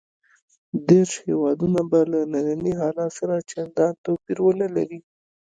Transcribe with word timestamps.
دېرش 0.87 1.13
هېوادونه 1.27 1.81
به 1.89 1.99
له 2.11 2.19
ننني 2.33 2.73
حالت 2.81 3.11
سره 3.19 3.35
چندان 3.51 3.93
توپیر 4.03 4.37
ونه 4.43 4.67
لري. 4.75 4.99